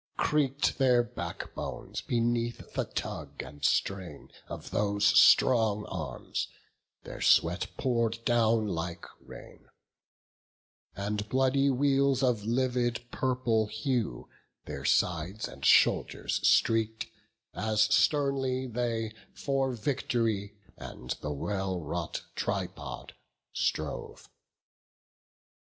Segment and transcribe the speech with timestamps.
[0.17, 6.47] Creak'd their backbones beneath the tug and strain Of those strong arms;
[7.03, 9.67] their sweat pour'd down like rain;
[10.95, 14.27] And bloody weals of livid purple hue
[14.65, 17.05] Their sides and shoulders streak'd,
[17.53, 23.13] as sternly they For vict'ry and the well wrought tripod
[23.53, 24.31] strove.